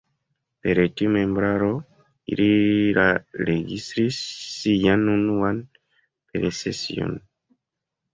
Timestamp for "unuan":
5.17-5.61